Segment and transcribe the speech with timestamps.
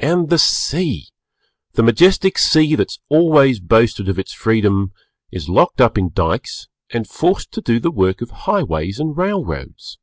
[0.00, 1.06] And the Sea!
[1.74, 4.90] The majestic Sea, that has always boasted of its freedom,
[5.30, 10.00] is locked up in Dykes and forced to do the work of highways and railroads.